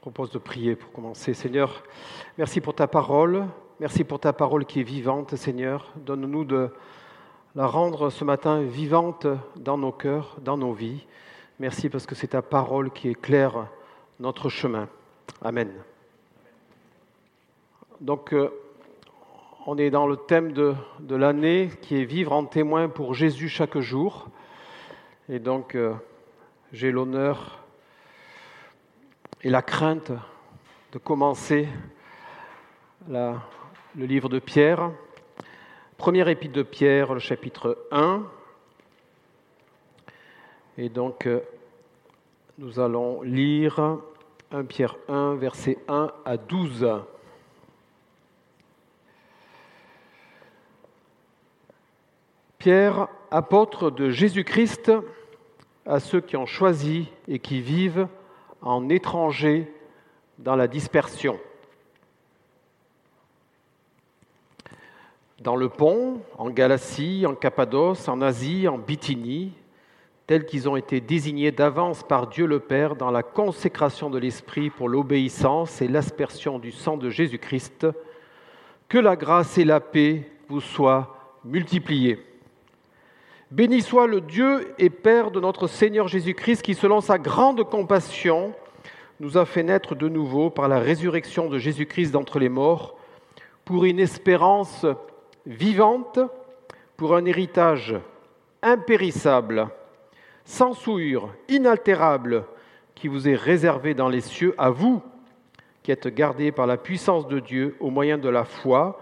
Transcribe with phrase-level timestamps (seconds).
[0.00, 1.34] propose de prier pour commencer.
[1.34, 1.82] Seigneur,
[2.38, 3.44] merci pour ta parole.
[3.80, 5.92] Merci pour ta parole qui est vivante, Seigneur.
[5.96, 6.70] Donne-nous de
[7.54, 9.26] la rendre ce matin vivante
[9.56, 11.04] dans nos cœurs, dans nos vies.
[11.58, 13.66] Merci parce que c'est ta parole qui éclaire
[14.20, 14.88] notre chemin.
[15.42, 15.70] Amen.
[18.00, 18.48] Donc, euh,
[19.66, 23.50] on est dans le thème de, de l'année qui est vivre en témoin pour Jésus
[23.50, 24.28] chaque jour.
[25.28, 25.92] Et donc, euh,
[26.72, 27.59] j'ai l'honneur
[29.42, 30.12] et la crainte
[30.92, 31.66] de commencer
[33.08, 33.38] le
[33.94, 34.90] livre de Pierre.
[35.96, 38.22] Premier épître de Pierre, le chapitre 1.
[40.76, 41.40] Et donc, euh,
[42.58, 43.98] nous allons lire
[44.50, 46.86] 1 Pierre 1, versets 1 à 12.
[52.58, 54.92] Pierre, apôtre de Jésus-Christ,
[55.86, 58.06] à ceux qui ont choisi et qui vivent
[58.62, 59.72] en étrangers
[60.38, 61.38] dans la dispersion.
[65.40, 69.52] Dans le pont, en Galatie, en Cappadoce, en Asie, en Bithynie,
[70.26, 74.70] tels qu'ils ont été désignés d'avance par Dieu le Père dans la consécration de l'Esprit
[74.70, 77.86] pour l'obéissance et l'aspersion du sang de Jésus-Christ,
[78.88, 82.29] que la grâce et la paix vous soient multipliées.
[83.50, 88.54] Béni soit le Dieu et Père de notre Seigneur Jésus-Christ qui, selon sa grande compassion,
[89.18, 92.96] nous a fait naître de nouveau par la résurrection de Jésus-Christ d'entre les morts,
[93.64, 94.86] pour une espérance
[95.46, 96.20] vivante,
[96.96, 97.96] pour un héritage
[98.62, 99.66] impérissable,
[100.44, 102.44] sans souillure, inaltérable,
[102.94, 105.02] qui vous est réservé dans les cieux, à vous,
[105.82, 109.00] qui êtes gardés par la puissance de Dieu au moyen de la foi,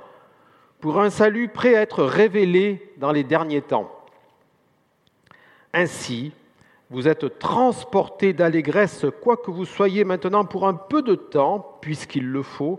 [0.80, 3.92] pour un salut prêt à être révélé dans les derniers temps.
[5.72, 6.32] Ainsi,
[6.90, 12.26] vous êtes transportés d'allégresse, quoi que vous soyez maintenant pour un peu de temps, puisqu'il
[12.26, 12.78] le faut,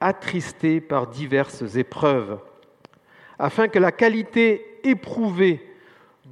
[0.00, 2.38] attristés par diverses épreuves,
[3.38, 5.64] afin que la qualité éprouvée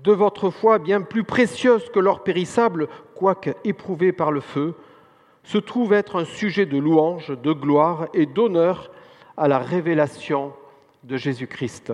[0.02, 4.74] de votre foi, bien plus précieuse que l'or périssable, quoique éprouvée par le feu,
[5.42, 8.90] se trouve être un sujet de louange, de gloire et d'honneur
[9.36, 10.52] à la révélation
[11.04, 11.92] de Jésus-Christ.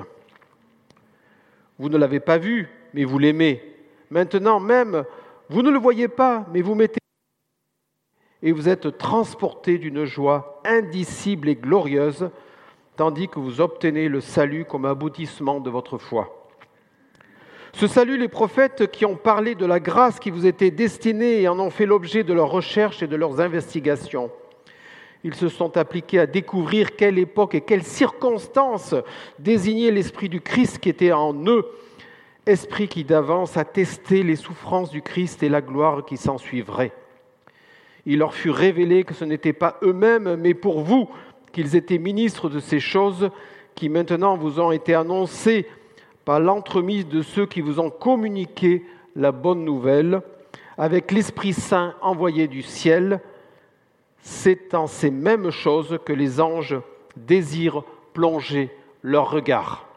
[1.78, 3.71] Vous ne l'avez pas vu, mais vous l'aimez.
[4.12, 5.04] Maintenant même,
[5.48, 6.98] vous ne le voyez pas, mais vous mettez
[8.42, 12.28] et vous êtes transportés d'une joie indicible et glorieuse,
[12.96, 16.50] tandis que vous obtenez le salut comme aboutissement de votre foi.
[17.72, 21.48] Ce salut, les prophètes qui ont parlé de la grâce qui vous était destinée et
[21.48, 24.30] en ont fait l'objet de leurs recherches et de leurs investigations.
[25.24, 28.94] Ils se sont appliqués à découvrir quelle époque et quelles circonstances
[29.38, 31.64] désignaient l'Esprit du Christ qui était en eux
[32.46, 36.92] esprit qui d'avance a testé les souffrances du Christ et la gloire qui s'ensuivrait.
[38.04, 41.08] Il leur fut révélé que ce n'était pas eux-mêmes, mais pour vous,
[41.52, 43.30] qu'ils étaient ministres de ces choses
[43.74, 45.66] qui maintenant vous ont été annoncées
[46.24, 50.22] par l'entremise de ceux qui vous ont communiqué la bonne nouvelle,
[50.78, 53.20] avec l'Esprit Saint envoyé du ciel.
[54.18, 56.76] C'est en ces mêmes choses que les anges
[57.16, 58.70] désirent plonger
[59.02, 59.91] leur regard.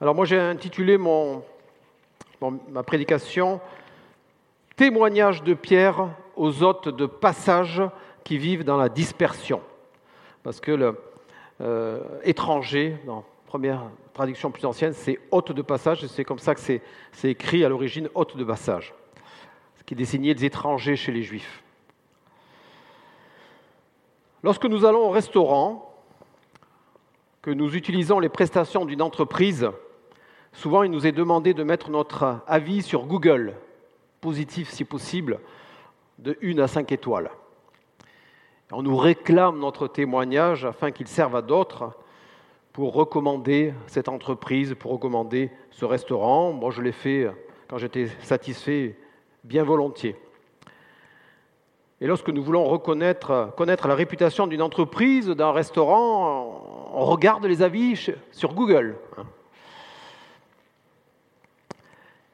[0.00, 3.60] Alors moi j'ai intitulé ma prédication
[4.76, 7.82] Témoignage de Pierre aux hôtes de passage
[8.22, 9.60] qui vivent dans la dispersion.
[10.44, 10.96] Parce que le
[11.60, 13.82] euh, étranger, dans première
[14.14, 16.80] traduction plus ancienne, c'est hôte de passage, et c'est comme ça que c'est,
[17.10, 18.94] c'est écrit à l'origine hôte de passage,
[19.78, 21.64] ce qui désignait les étrangers chez les Juifs.
[24.44, 25.92] Lorsque nous allons au restaurant,
[27.42, 29.70] que nous utilisons les prestations d'une entreprise,
[30.58, 33.54] Souvent, il nous est demandé de mettre notre avis sur Google,
[34.20, 35.38] positif si possible,
[36.18, 37.30] de 1 à 5 étoiles.
[38.72, 41.92] On nous réclame notre témoignage afin qu'il serve à d'autres
[42.72, 46.52] pour recommander cette entreprise, pour recommander ce restaurant.
[46.52, 47.30] Moi, je l'ai fait
[47.68, 48.98] quand j'étais satisfait
[49.44, 50.16] bien volontiers.
[52.00, 57.62] Et lorsque nous voulons reconnaître, connaître la réputation d'une entreprise, d'un restaurant, on regarde les
[57.62, 58.96] avis sur Google.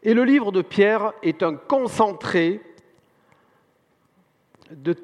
[0.04, 2.60] Et le livre de Pierre est un concentré
[4.70, 4.94] de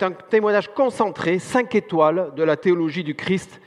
[0.00, 3.60] un témoignage concentré, cinq étoiles de la théologie du Christ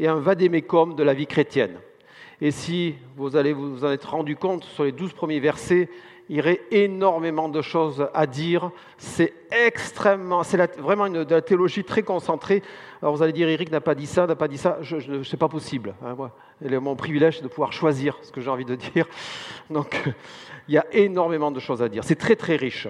[0.00, 1.78] et un vadémécum de la vie chrétienne.
[2.40, 5.88] Et si vous allez vous en être rendu compte sur les douze premiers versets,
[6.28, 8.70] il y aurait énormément de choses à dire.
[8.98, 12.62] C'est extrêmement, c'est vraiment une, de la théologie très concentrée.
[13.00, 14.78] Alors vous allez dire, Eric n'a pas dit ça, n'a pas dit ça.
[14.80, 15.94] Je, je c'est pas possible.
[16.04, 16.16] Hein.
[16.60, 19.06] Mon privilège, de pouvoir choisir ce que j'ai envie de dire.
[19.70, 20.02] Donc,
[20.68, 22.04] il y a énormément de choses à dire.
[22.04, 22.88] C'est très très riche.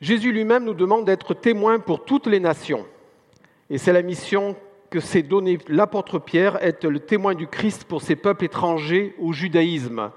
[0.00, 2.86] Jésus lui-même nous demande d'être témoins pour toutes les nations.
[3.70, 4.56] Et c'est la mission
[4.90, 9.32] que s'est donnée l'apôtre Pierre, être le témoin du Christ pour ces peuples étrangers au
[9.32, 10.10] judaïsme,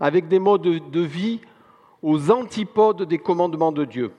[0.00, 1.40] avec des modes de vie
[2.02, 4.12] aux antipodes des commandements de Dieu.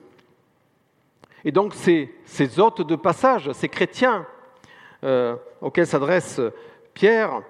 [1.44, 4.26] Et donc ces, ces hôtes de passage, ces chrétiens
[5.04, 6.40] euh, auxquels s'adresse
[6.94, 7.42] Pierre,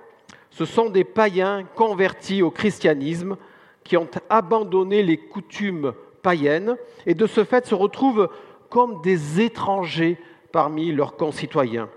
[0.51, 3.37] ce sont des païens convertis au christianisme
[3.85, 8.29] qui ont abandonné les coutumes païennes et de ce fait se retrouvent
[8.69, 10.19] comme des étrangers
[10.53, 11.89] parmi leurs concitoyens.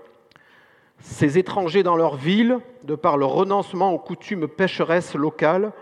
[1.00, 5.72] Ces étrangers dans leur ville, de par leur renoncement aux coutumes pécheresses locales,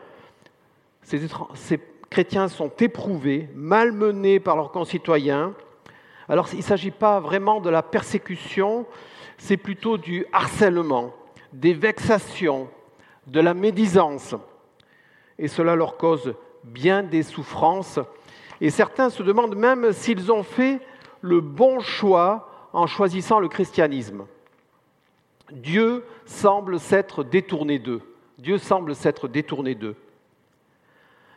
[1.03, 5.55] ces chrétiens sont éprouvés, malmenés par leurs concitoyens.
[6.29, 8.87] Alors il ne s'agit pas vraiment de la persécution,
[9.41, 11.15] c'est plutôt du harcèlement,
[11.53, 12.69] des vexations,
[13.27, 14.35] de la médisance.
[15.39, 17.99] Et cela leur cause bien des souffrances.
[18.61, 20.79] Et certains se demandent même s'ils ont fait
[21.23, 24.27] le bon choix en choisissant le christianisme.
[25.51, 28.03] Dieu semble s'être détourné d'eux.
[28.39, 29.97] Dieu semble s'être détourné d'eux.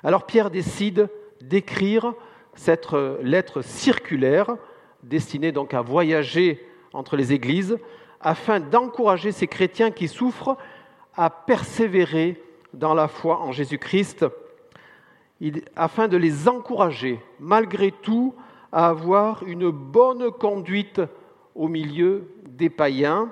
[0.03, 1.09] Alors Pierre décide
[1.39, 2.13] d'écrire
[2.53, 2.91] cette
[3.21, 4.57] lettre circulaire
[5.03, 7.77] destinée donc à voyager entre les églises
[8.21, 10.57] afin d'encourager ces chrétiens qui souffrent
[11.15, 12.41] à persévérer
[12.73, 14.25] dans la foi en Jésus-Christ,
[15.75, 18.33] afin de les encourager malgré tout
[18.71, 21.01] à avoir une bonne conduite
[21.53, 23.29] au milieu des païens,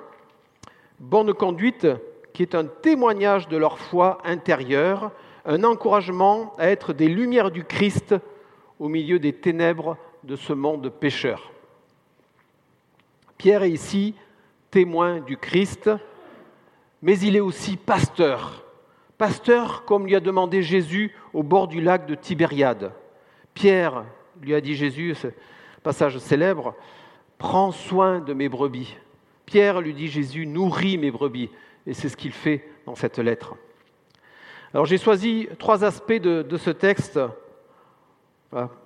[1.00, 1.86] bonne conduite
[2.32, 5.10] qui est un témoignage de leur foi intérieure,
[5.44, 8.14] un encouragement à être des lumières du Christ
[8.78, 11.51] au milieu des ténèbres de ce monde pécheur.
[13.42, 14.14] Pierre est ici
[14.70, 15.90] témoin du Christ,
[17.02, 18.64] mais il est aussi pasteur.
[19.18, 22.92] Pasteur comme lui a demandé Jésus au bord du lac de Tibériade.
[23.52, 24.04] Pierre
[24.40, 25.16] lui a dit Jésus,
[25.82, 26.76] passage célèbre,
[27.36, 28.96] prends soin de mes brebis.
[29.44, 31.50] Pierre lui dit Jésus, nourris mes brebis.
[31.84, 33.56] Et c'est ce qu'il fait dans cette lettre.
[34.72, 37.18] Alors j'ai choisi trois aspects de, ce texte.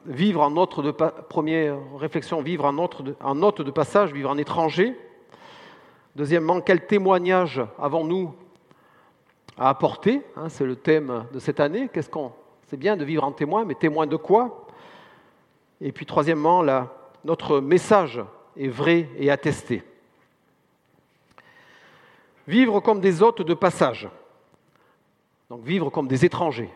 [0.05, 4.97] Vivre en note de première réflexion, vivre en en note de passage, vivre en étranger.
[6.15, 8.33] Deuxièmement, quel témoignage avons-nous
[9.59, 11.89] à apporter hein, C'est le thème de cette année.
[11.93, 12.33] Qu'est-ce qu'on
[12.69, 14.67] C'est bien de vivre en témoin, mais témoin de quoi?
[15.81, 16.65] Et puis troisièmement,
[17.25, 18.21] notre message
[18.57, 19.83] est vrai et attesté.
[22.47, 24.09] Vivre comme des hôtes de passage.
[25.51, 26.71] Donc vivre comme des étrangers.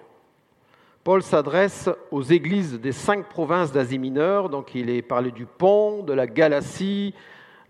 [1.03, 6.03] Paul s'adresse aux églises des cinq provinces d'Asie mineure, donc il est parlé du Pont,
[6.03, 7.15] de la Galatie,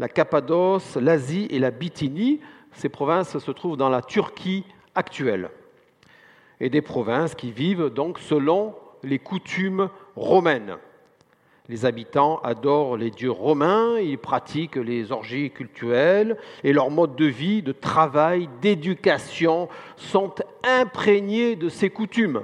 [0.00, 2.40] la Cappadoce, l'Asie et la Bithynie.
[2.72, 4.64] Ces provinces se trouvent dans la Turquie
[4.96, 5.50] actuelle.
[6.58, 8.74] Et des provinces qui vivent donc selon
[9.04, 10.76] les coutumes romaines.
[11.68, 17.26] Les habitants adorent les dieux romains, ils pratiquent les orgies cultuelles et leurs modes de
[17.26, 20.34] vie, de travail, d'éducation sont
[20.64, 22.42] imprégnés de ces coutumes.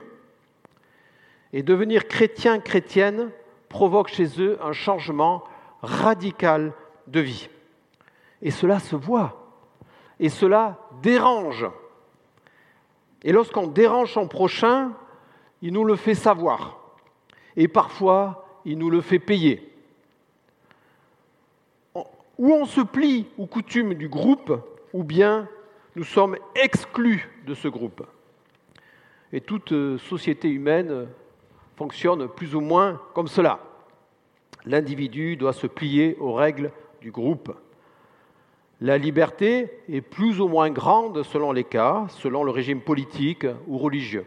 [1.56, 3.30] Et devenir chrétien, chrétienne
[3.70, 5.42] provoque chez eux un changement
[5.80, 6.74] radical
[7.06, 7.48] de vie.
[8.42, 9.54] Et cela se voit.
[10.20, 11.64] Et cela dérange.
[13.22, 14.92] Et lorsqu'on dérange son prochain,
[15.62, 16.78] il nous le fait savoir.
[17.56, 19.72] Et parfois, il nous le fait payer.
[21.94, 24.52] Ou on se plie aux coutumes du groupe,
[24.92, 25.48] ou bien
[25.94, 28.06] nous sommes exclus de ce groupe.
[29.32, 31.08] Et toute euh, société humaine
[31.76, 33.60] fonctionne plus ou moins comme cela.
[34.64, 37.54] L'individu doit se plier aux règles du groupe.
[38.80, 43.78] La liberté est plus ou moins grande selon les cas, selon le régime politique ou
[43.78, 44.26] religieux.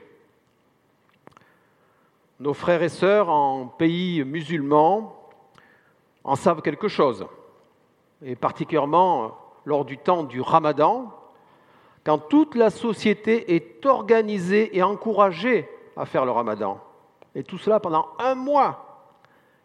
[2.39, 5.15] Nos frères et sœurs en pays musulmans
[6.23, 7.25] en savent quelque chose,
[8.23, 11.13] et particulièrement lors du temps du ramadan,
[12.05, 16.79] quand toute la société est organisée et encouragée à faire le ramadan.
[17.39, 19.13] Et tout cela pendant un mois.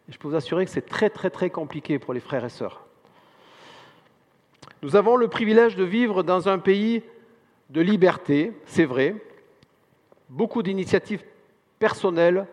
[0.07, 2.49] Et je peux vous assurer que c'est très très très compliqué pour les frères et
[2.49, 2.85] sœurs.
[4.81, 7.03] Nous avons le privilège de vivre dans un pays
[7.69, 9.13] de liberté, c'est vrai.
[10.29, 11.21] Beaucoup d'initiatives
[11.77, 12.47] personnelles,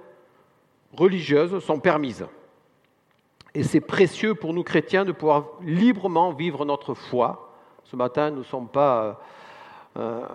[0.93, 2.27] religieuses sont permises.
[3.55, 7.55] Et c'est précieux pour nous chrétiens de pouvoir librement vivre notre foi.
[7.85, 9.21] Ce matin, nous ne sommes pas,
[9.97, 10.27] euh,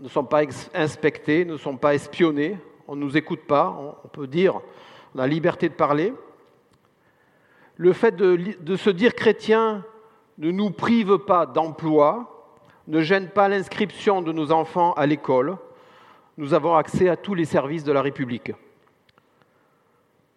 [0.00, 0.40] ne sommes pas
[0.72, 2.56] inspectés, nous ne sommes pas espionnés,
[2.90, 4.56] on ne nous écoute pas, on peut dire,
[5.14, 6.12] on a la liberté de parler.
[7.76, 9.84] Le fait de, de se dire chrétien
[10.38, 12.48] ne nous prive pas d'emploi,
[12.88, 15.56] ne gêne pas l'inscription de nos enfants à l'école.
[16.36, 18.50] Nous avons accès à tous les services de la République.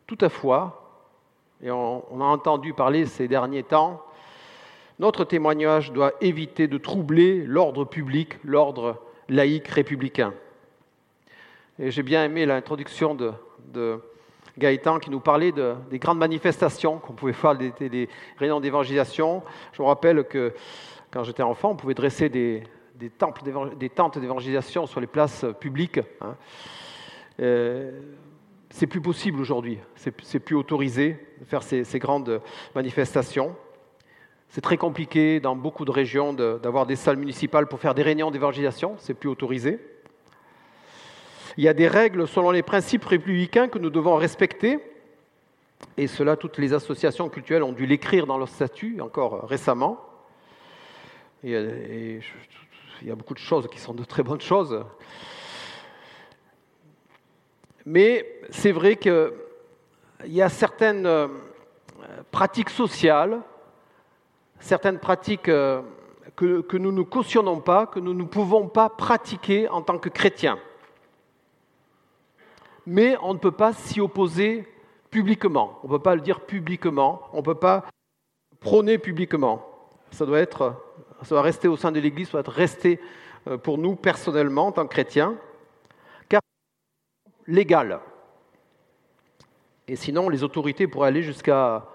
[0.06, 1.10] Toutefois,
[1.60, 4.06] et on, a entendu parler ces derniers temps,
[5.00, 10.36] notre témoignage doit éviter de troubler l'ordre public, l'ordre laïque républicain.
[11.80, 14.00] Et j'ai bien aimé l'introduction de,
[14.60, 19.42] Gaëtan qui nous parlait des grandes manifestations qu'on pouvait faire, des, réunions d'évangélisation.
[19.72, 20.54] Je me rappelle que
[21.10, 22.64] quand j'étais enfant, on pouvait dresser des,
[22.96, 26.00] des, tentes d'évangélisation sur les places publiques.
[26.22, 26.36] Hein.
[27.40, 28.00] Euh,
[28.70, 32.42] c'est plus possible aujourd'hui, c'est plus autorisé de faire ces, grandes
[32.76, 33.56] manifestations.
[34.50, 38.30] C'est très compliqué dans beaucoup de régions d'avoir des salles municipales pour faire des réunions
[38.30, 39.80] d'évangélisation, c'est plus autorisé.
[41.58, 44.80] Il y a des règles selon les principes républicains que nous devons respecter,
[45.98, 50.00] et cela, toutes les associations culturelles ont dû l'écrire dans leur statut encore récemment.
[51.44, 52.20] Et,
[53.02, 54.84] il y a beaucoup de choses qui sont de très bonnes choses.
[57.86, 59.34] Mais c'est vrai qu'il
[60.26, 61.28] y a certaines euh,
[62.32, 63.42] pratiques sociales,
[64.60, 65.82] certaines pratiques euh,
[66.38, 70.58] que nous ne cautionnons pas, que nous ne pouvons pas pratiquer en tant que chrétiens.
[72.86, 74.68] Mais on ne peut pas s'y opposer
[75.10, 75.80] publiquement.
[75.84, 77.22] On ne peut pas le dire publiquement.
[77.34, 77.86] On ne peut pas
[78.60, 79.66] prôner publiquement.
[80.12, 80.76] Ça doit, être,
[81.22, 83.00] ça doit rester au sein de l'Église, ça doit resté
[83.48, 85.38] euh, pour nous personnellement en tant que chrétiens
[87.48, 88.00] légal.
[89.88, 91.86] Et sinon, les autorités pourraient aller jusqu'à...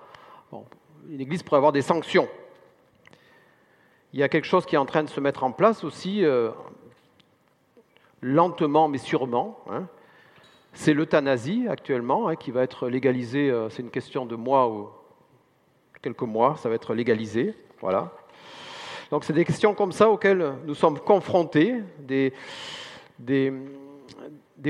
[1.06, 2.28] L'Église pourrait avoir des sanctions.
[4.12, 6.24] Il y a quelque chose qui est en train de se mettre en place aussi,
[6.24, 6.50] euh,
[8.20, 9.58] lentement mais sûrement.
[9.70, 9.86] Hein.
[10.72, 14.88] C'est l'euthanasie actuellement, hein, qui va être légalisée, euh, c'est une question de mois ou
[16.02, 17.54] quelques mois, ça va être légalisé.
[17.80, 18.12] Voilà.
[19.10, 22.32] Donc c'est des questions comme ça auxquelles nous sommes confrontés, des,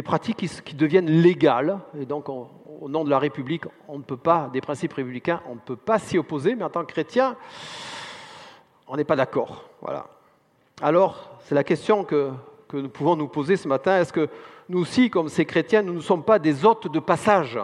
[0.04, 4.48] pratiques qui, deviennent légales, et donc au nom de la République, on ne peut pas,
[4.52, 7.36] des principes républicains, on ne peut pas s'y opposer, mais en tant que chrétien,
[8.86, 9.68] on n'est pas d'accord.
[9.82, 10.06] Voilà.
[10.80, 12.30] Alors, c'est la question que,
[12.68, 13.98] que nous pouvons nous poser ce matin.
[13.98, 14.28] Est-ce que
[14.68, 17.58] nous aussi, comme ces chrétiens, nous ne sommes pas des hôtes de passage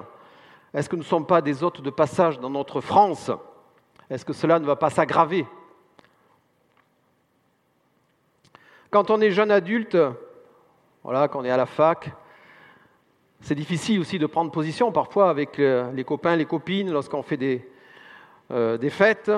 [0.72, 3.30] Est-ce que nous ne sommes pas des hôtes de passage dans notre France?
[4.08, 5.46] Est-ce que cela ne va pas s'aggraver?
[8.90, 9.98] Quand on est jeune adulte,
[11.02, 12.10] voilà, quand on est à la fac.
[13.40, 17.36] C'est difficile aussi de prendre position parfois avec euh, les copains, les copines, lorsqu'on fait
[17.36, 17.68] des,
[18.50, 19.30] euh, fêtes,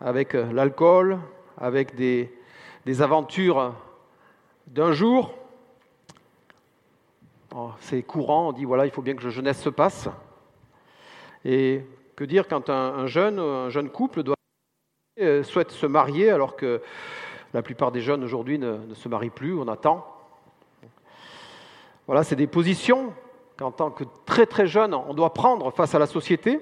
[0.00, 1.18] avec euh, l'alcool,
[1.58, 2.32] avec des
[3.02, 3.74] aventures
[4.66, 5.34] d'un jour.
[7.54, 10.08] Oh, c'est courant, on dit voilà, il faut bien que la jeunesse se passe.
[11.44, 14.36] Et que dire quand un, jeune, un jeune couple doit,
[15.42, 16.80] souhaite se marier alors que
[17.52, 20.06] la plupart des jeunes aujourd'hui ne, ne se marient plus, on attend.
[22.06, 23.12] Voilà, c'est des positions
[23.56, 26.60] qu'en tant que très très jeune, on doit prendre face à la société.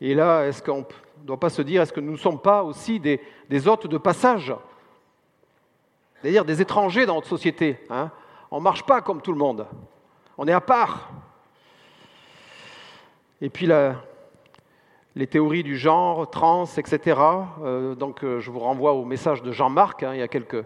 [0.00, 2.64] Et là, est-ce qu'on ne doit pas se dire, est-ce que nous ne sommes pas
[2.64, 3.20] aussi des,
[3.68, 4.52] hôtes de passage?
[6.20, 7.78] C'est-à-dire des étrangers dans notre société.
[7.88, 8.10] Hein
[8.52, 9.66] on ne marche pas comme tout le monde.
[10.44, 11.08] On est à part.
[13.40, 13.70] Et puis
[15.14, 17.16] les théories du genre, trans, etc.
[17.62, 20.64] Euh, donc euh, je vous renvoie au message de Jean-Marc hein, il y a quelques,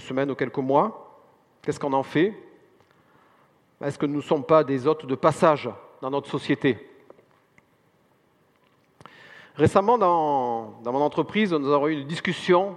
[0.00, 1.22] semaines ou quelques mois.
[1.62, 2.34] Qu'est-ce qu'on en fait?
[3.84, 5.70] Est-ce que nous ne sommes pas des hôtes de passage
[6.02, 6.76] dans notre société?
[9.54, 12.76] Récemment, dans, mon entreprise, nous avons eu une discussion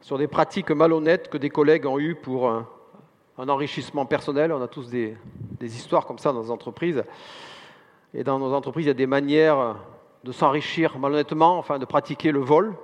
[0.00, 2.50] sur des pratiques malhonnêtes que des collègues ont eues pour
[3.38, 4.52] un, enrichissement personnel.
[4.52, 5.16] On a tous des,
[5.60, 7.02] histoires comme ça dans nos entreprises.
[8.14, 9.76] Et dans nos entreprises, il y a des manières
[10.24, 12.74] de s'enrichir malhonnêtement, enfin de pratiquer le vol.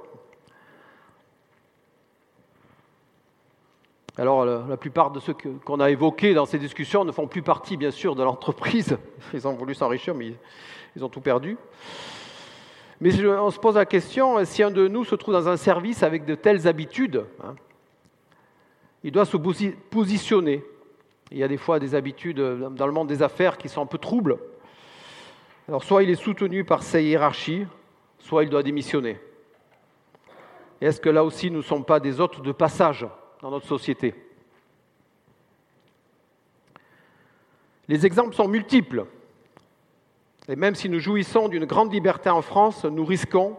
[4.17, 7.77] Alors, la plupart de ceux qu'on a évoqués dans ces discussions ne font plus partie,
[7.77, 8.99] bien sûr, de l'entreprise.
[9.33, 10.35] Ils ont voulu s'enrichir, mais
[10.97, 11.57] ils ont tout perdu.
[13.01, 16.03] Mais on se pose la question, si un de nous se trouve dans un service
[16.03, 17.55] avec de telles habitudes, hein,
[19.05, 20.65] il doit se positionner.
[21.31, 23.87] Il y a des fois des habitudes dans le monde des affaires qui sont un
[23.87, 24.39] peu troubles.
[25.69, 27.67] Alors soit il est soutenu par sa hiérarchie,
[28.19, 29.19] soit il doit démissionner.
[30.81, 33.07] est-ce que là aussi nous ne sommes pas des hôtes de passage
[33.43, 34.15] dans notre société?
[37.87, 39.07] Les exemples sont multiples.
[40.49, 43.57] Et même si nous jouissons d'une grande liberté en France, nous risquons,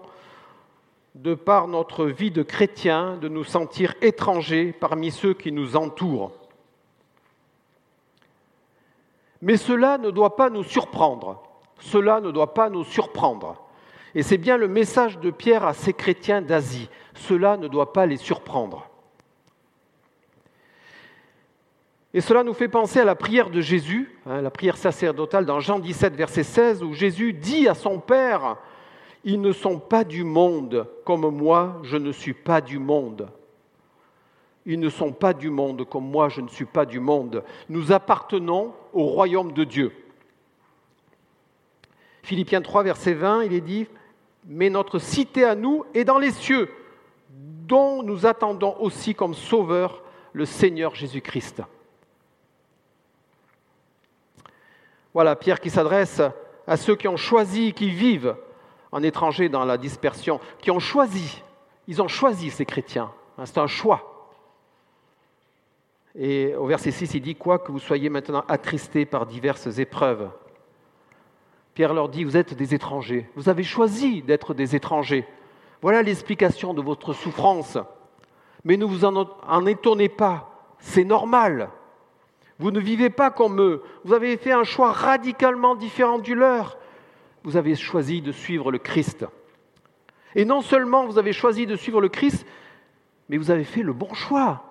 [1.16, 6.32] de par notre vie de chrétien, de nous sentir étrangers parmi ceux qui nous entourent.
[9.42, 11.42] Mais cela ne doit pas nous surprendre.
[11.80, 13.62] Cela ne doit pas nous surprendre.
[14.16, 16.90] Et c'est bien le message de Pierre à ces chrétiens d'Asie.
[17.14, 18.90] Cela ne doit pas les surprendre.
[22.14, 25.60] Et cela nous fait penser à la prière de Jésus, hein, la prière sacerdotale dans
[25.60, 28.58] Jean 17, verset 16, où Jésus dit à son Père,
[29.24, 33.30] Ils ne sont pas du monde, comme moi je ne suis pas du monde.
[34.66, 37.44] Ils ne sont pas du monde, comme moi je ne suis pas du monde.
[37.70, 39.92] Nous appartenons au royaume de Dieu.
[42.24, 43.88] Philippiens 3, verset 20, il est dit,
[44.46, 46.70] Mais notre cité à nous est dans les cieux,
[47.30, 51.64] dont nous attendons aussi comme sauveur le Seigneur Jésus-Christ.
[55.14, 56.22] Voilà, Pierre qui s'adresse
[56.68, 58.36] à ceux qui ont choisi, qui vivent
[58.92, 61.44] en étranger dans la dispersion, qui ont choisi,
[61.88, 63.12] ils ont choisi ces chrétiens.
[63.38, 64.10] Hein, c'est un choix.
[66.16, 70.30] Et au verset 6, il dit Quoi que vous soyez maintenant attristés par diverses épreuves.
[71.74, 73.30] Pierre leur dit Vous êtes des étrangers.
[73.36, 75.26] Vous avez choisi d'être des étrangers.
[75.82, 77.78] Voilà l'explication de votre souffrance.
[78.66, 80.50] Mais ne vous en étonnez pas.
[80.80, 81.70] C'est normal.
[82.60, 83.82] Vous ne vivez pas comme eux.
[84.04, 86.78] Vous avez fait un choix radicalement différent du leur.
[87.44, 89.26] Vous avez choisi de suivre le Christ.
[90.36, 92.46] Et non seulement vous avez choisi de suivre le Christ,
[93.30, 94.64] mais vous avez fait le bon choix.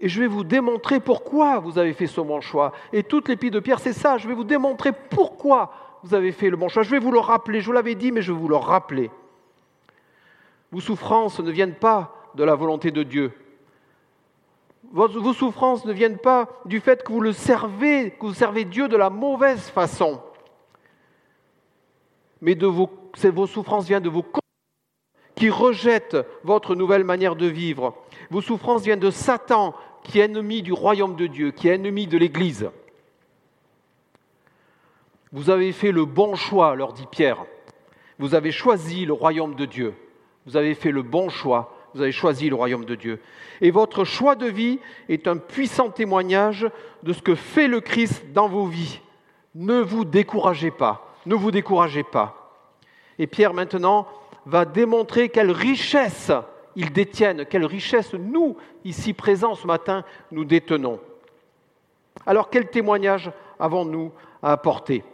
[0.00, 2.72] Et je vais vous démontrer pourquoi vous avez fait ce bon choix.
[2.92, 4.18] Et toute l'épître de Pierre, c'est ça.
[4.18, 6.82] Je vais vous démontrer pourquoi vous avez fait le bon choix.
[6.82, 7.60] Je vais vous le rappeler.
[7.60, 9.10] Je vous l'avais dit, mais je vais vous le rappeler.
[10.72, 13.32] Vos souffrances ne viennent pas de la volonté de Dieu
[14.92, 18.88] vos souffrances ne viennent pas du fait que vous le servez, que vous servez Dieu
[18.88, 20.20] de la mauvaise façon,
[22.42, 24.24] mais vos souffrances viennent de vos
[25.34, 27.94] qui rejettent votre nouvelle manière de vivre.
[28.30, 32.06] Vos souffrances viennent de Satan, qui est ennemi du royaume de Dieu, qui est ennemi
[32.06, 32.68] de l'Église.
[35.32, 37.46] Vous avez fait le bon choix, leur dit Pierre.
[38.18, 39.94] Vous avez choisi le royaume de Dieu.
[40.44, 43.20] Vous avez fait le bon choix vous avez choisi le royaume de Dieu.
[43.60, 46.66] Et votre choix de vie est un puissant témoignage
[47.02, 49.00] de ce que fait le Christ dans vos vies.
[49.54, 52.52] Ne vous découragez pas, ne vous découragez pas.
[53.18, 54.06] Et Pierre maintenant
[54.46, 56.32] va démontrer quelle richesse
[56.74, 61.00] ils détiennent, quelle richesse nous, ici présents ce matin, nous détenons.
[62.26, 65.04] Alors quel témoignage avons-nous à apporter?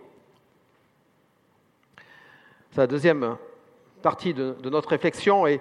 [2.70, 3.36] C'est la deuxième
[4.02, 5.60] partie de, notre réflexion et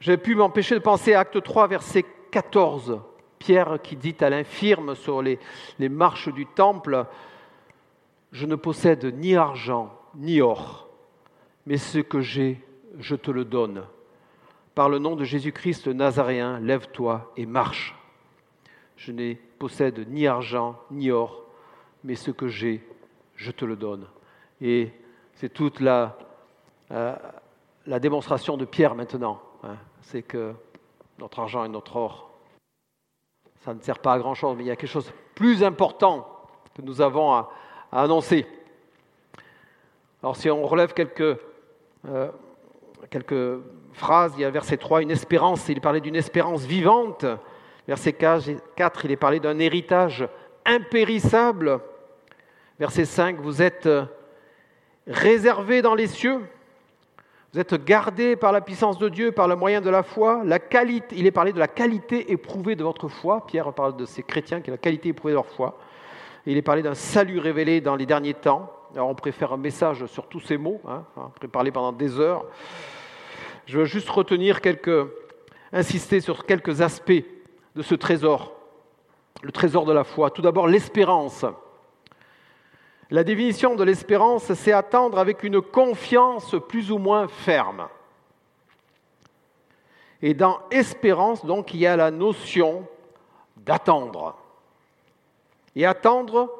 [0.00, 3.00] j'ai pu m'empêcher de penser à Acte 3, verset 14.
[3.40, 5.38] Pierre qui dit à l'infirme sur les
[5.80, 7.06] marches du temple,
[8.32, 10.88] Je ne possède ni argent ni or,
[11.66, 12.62] mais ce que j'ai,
[12.98, 13.84] je te le donne.
[14.74, 17.94] Par le nom de Jésus-Christ Nazaréen, lève-toi et marche.
[18.96, 21.44] Je ne possède ni argent ni or,
[22.04, 22.86] mais ce que j'ai,
[23.36, 24.06] je te le donne.
[24.60, 24.92] Et
[25.34, 26.18] c'est toute la,
[26.90, 27.14] euh,
[27.86, 29.40] la démonstration de Pierre maintenant.
[29.62, 30.54] Hein, c'est que
[31.18, 32.30] notre argent et notre or,
[33.60, 36.28] ça ne sert pas à grand-chose, mais il y a quelque chose plus important
[36.74, 37.50] que nous avons à,
[37.92, 38.46] annoncer.
[40.22, 41.38] Alors si on relève quelques,
[42.08, 42.28] euh,
[43.10, 43.60] quelques
[43.92, 47.24] phrases, il y a verset 3, une espérance, il parlait d'une espérance vivante.
[47.86, 50.28] Verset 4, il est parlé d'un héritage
[50.66, 51.80] impérissable.
[52.78, 53.88] Verset 5, vous êtes
[55.06, 56.40] réservés dans les cieux.
[57.52, 60.42] Vous êtes gardés par la puissance de Dieu, par le moyen de la foi.
[60.44, 63.46] La qualité, il est parlé de la qualité éprouvée de votre foi.
[63.46, 65.78] Pierre parle de ces chrétiens qui ont la qualité éprouvée de leur foi.
[66.46, 68.72] Il est parlé d'un salut révélé dans les derniers temps.
[68.96, 72.46] On préfère un message sur tous ces mots, hein, pourrait parler pendant des heures.
[73.66, 75.06] Je veux juste retenir quelques,
[75.72, 77.24] insister sur quelques aspects
[77.76, 78.54] de ce trésor,
[79.42, 80.30] le trésor de la foi.
[80.30, 81.44] Tout d'abord, l'espérance.
[83.10, 87.88] La définition de l'espérance, c'est attendre avec une confiance plus ou moins ferme.
[90.20, 92.86] Et dans espérance, donc, il y a la notion
[93.56, 94.36] d'attendre.
[95.78, 96.52] Et attendre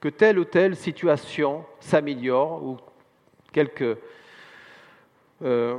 [0.00, 2.76] que telle ou telle situation s'améliore ou
[3.52, 3.96] quelque
[5.40, 5.78] euh,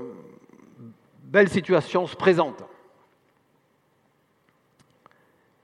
[1.21, 2.63] belle situation se présente.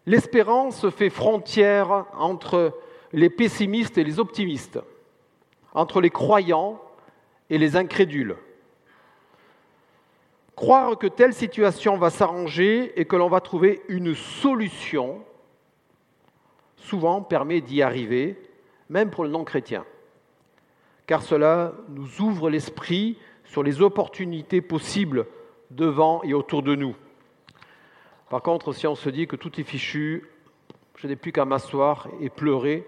[0.06, 2.80] L'espérance fait frontière entre
[3.14, 4.80] les pessimistes et les optimistes,
[5.74, 6.80] entre les croyants
[7.50, 8.38] et les incrédules.
[10.56, 15.26] Croire que telle situation va s'arranger et que l'on va trouver une solution,
[16.82, 18.42] souvent permet d'y arriver,
[18.90, 19.86] même pour le non-chrétien,
[21.08, 25.26] car cela nous ouvre l'esprit sur les opportunités possibles
[25.70, 26.96] devant et autour de nous.
[28.30, 30.30] Par contre, si on se dit que tout est fichu,
[30.96, 32.88] je n'ai plus qu'à m'asseoir et pleurer,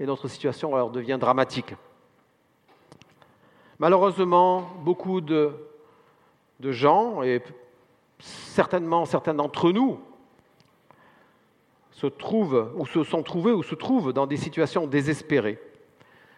[0.00, 1.74] et notre situation alors devient dramatique.
[3.78, 5.52] Malheureusement, beaucoup de,
[6.60, 7.42] de gens, et
[8.18, 10.00] certainement certains d'entre nous,
[11.92, 15.60] se trouvent ou se sont trouvés ou se trouvent dans des situations désespérées,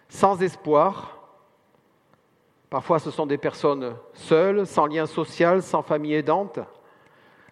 [0.09, 1.19] sans espoir.
[2.71, 6.59] Parfois, ce sont des personnes seules, sans lien social, sans famille aidante.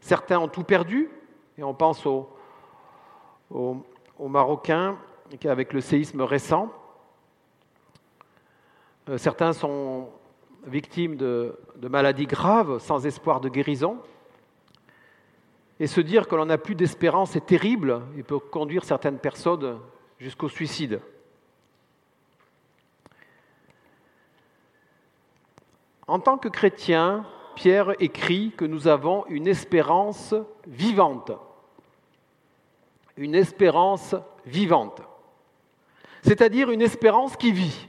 [0.01, 1.11] Certains ont tout perdu,
[1.57, 2.29] et on pense aux,
[3.51, 4.99] aux Marocains
[5.45, 6.71] avec le séisme récent.
[9.09, 10.11] Euh, certains sont
[10.67, 13.99] victimes de, maladies graves, sans espoir de guérison.
[15.83, 19.81] Et se dire que l'on n'a plus d'espérance est terrible et peut conduire certaines personnes
[20.21, 21.01] jusqu'au suicide.
[26.07, 30.37] En tant que chrétien, Pierre écrit que nous avons une espérance
[30.69, 31.33] vivante.
[33.17, 34.15] Une espérance
[34.47, 35.03] vivante.
[36.23, 37.89] C'est-à-dire une espérance qui vit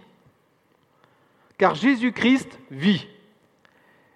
[1.59, 3.07] car Jésus-Christ vit.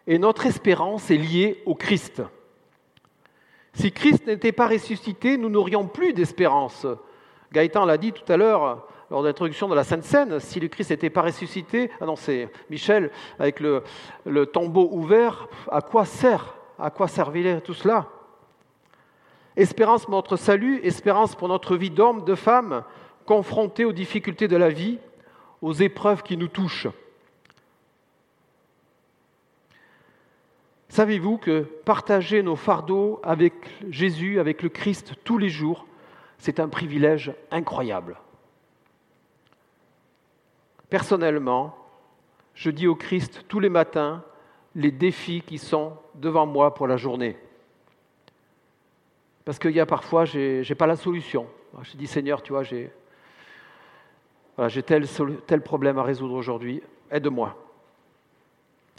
[0.08, 2.24] Et notre espérance est liée au Christ.
[3.78, 6.88] Si Christ n'était pas ressuscité, nous n'aurions plus d'espérance.
[7.54, 10.68] Gaëtan l'a dit tout à l'heure lors de l'introduction de la Sainte Seine, si le
[10.68, 13.84] Christ n'était pas ressuscité, ah non, c'est Michel avec le,
[14.26, 18.08] le, tombeau ouvert, à quoi sert À quoi servirait tout cela?
[19.56, 22.84] Espérance pour notre salut, espérance pour notre vie d'homme, de femme,
[23.28, 24.98] confrontés aux difficultés de la vie,
[25.62, 26.88] aux épreuves qui nous touchent.
[30.90, 33.54] Savez-vous que partager nos fardeaux avec
[33.90, 35.86] Jésus, avec le Christ tous les jours,
[36.38, 38.18] c'est un privilège incroyable?
[40.90, 41.78] Personnellement,
[42.54, 44.24] je dis au Christ tous les matins
[44.76, 47.38] les défis qui sont devant moi pour la journée.
[49.44, 51.48] Parce qu'il y a parfois, je n'ai pas la solution.
[51.82, 52.92] Je dis, Seigneur, tu vois, j'ai
[54.84, 55.06] tel,
[55.46, 57.56] tel problème à résoudre aujourd'hui, aide-moi.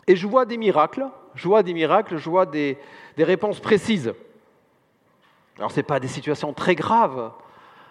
[0.07, 1.07] Et je vois des miracles,
[1.39, 2.77] je vois des miracles, je vois des,
[3.17, 4.13] réponses précises.
[5.57, 7.33] Alors ce n'est pas des situations très graves,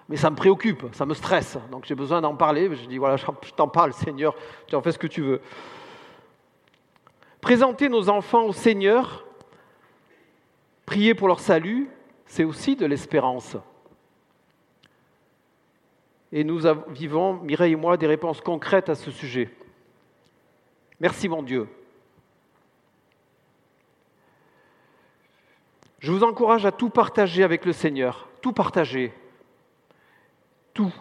[0.09, 1.57] mais ça me préoccupe, ça me stresse.
[1.71, 2.69] Donc j'ai besoin d'en parler.
[2.75, 4.35] Je dis, voilà, je t'en parle, Seigneur,
[4.67, 5.41] tu en fais ce que tu veux.
[7.39, 9.25] Présenter nos enfants au Seigneur,
[10.85, 11.89] prier pour leur salut,
[12.25, 13.55] c'est aussi de l'espérance.
[16.33, 19.49] Et nous vivons, Mireille et moi, des réponses concrètes à ce sujet.
[20.99, 21.69] Merci mon Dieu.
[25.99, 29.13] Je vous encourage à tout partager avec le Seigneur, tout partager,
[30.73, 30.93] tout,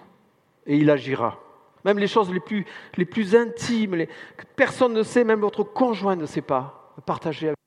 [0.66, 1.38] et il agira.
[1.84, 4.06] Même les choses les plus, les plus intimes,
[4.36, 7.58] que personne ne sait, même votre conjoint ne sait pas, partager avec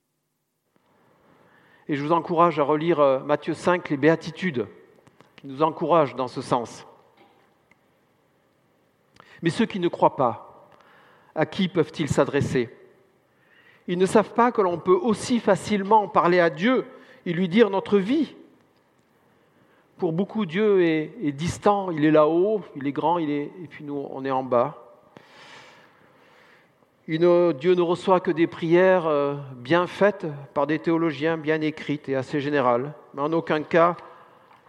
[1.87, 4.67] Et je vous encourage à relire euh, Matthieu 5, les béatitudes,
[5.35, 6.85] qui nous encouragent dans ce sens.
[9.41, 10.67] Mais ceux qui ne croient pas,
[11.35, 12.75] à qui peuvent-ils s'adresser?
[13.87, 16.85] Ils ne savent pas que l'on peut aussi facilement parler à Dieu
[17.25, 18.35] et lui dire notre vie.
[19.97, 24.23] Pour beaucoup, Dieu est, distant, il est là-haut, il est grand, et puis nous, on
[24.23, 24.89] est en bas.
[27.07, 27.17] Dieu
[27.75, 32.39] ne reçoit que des prières euh, bien faites par des théologiens bien écrites et assez
[32.39, 33.97] générales, mais en aucun cas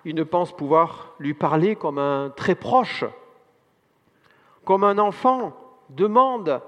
[0.04, 3.04] il ne pense pouvoir lui parler comme un très proche,
[4.64, 5.52] comme un enfant
[5.90, 6.62] demande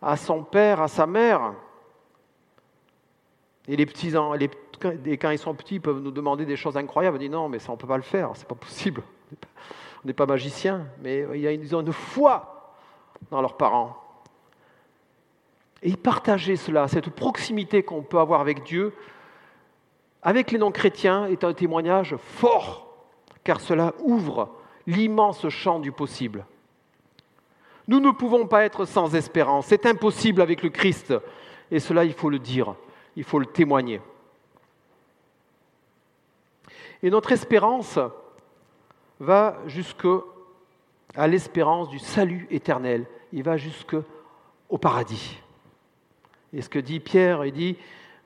[0.00, 1.54] à son père, à sa mère.
[3.66, 4.48] Et les petits, les
[5.04, 7.16] et quand ils sont petits, ils peuvent nous demander des choses incroyables.
[7.16, 9.02] On dit non, mais ça, on ne peut pas le faire, c'est pas possible.
[10.04, 12.74] On n'est pas, magicien, mais ils ont une foi
[13.30, 13.96] dans leurs parents.
[15.82, 18.94] Et partager cela, cette proximité qu'on peut avoir avec Dieu,
[20.22, 22.88] avec les non-chrétiens, est un témoignage fort,
[23.44, 24.50] car cela ouvre
[24.86, 26.46] l'immense champ du possible.
[27.86, 31.14] Nous ne pouvons pas être sans espérance, c'est impossible avec le Christ,
[31.70, 32.74] et cela, il faut le dire,
[33.16, 34.00] il faut le témoigner.
[37.02, 37.98] Et notre espérance
[39.20, 43.06] va jusqu'à l'espérance du salut éternel.
[43.32, 44.04] Il va jusqu'au
[44.80, 45.38] paradis.
[46.52, 47.76] Et ce que dit Pierre, il dit,